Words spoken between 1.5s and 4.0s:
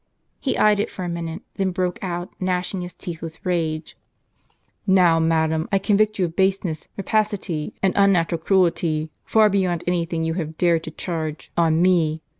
then broke out, gnashing his teeth with rage:"